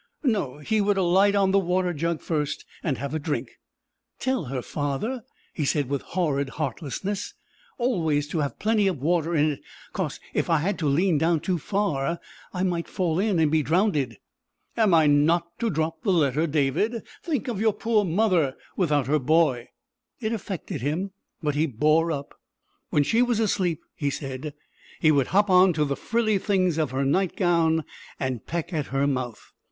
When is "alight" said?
0.97-1.35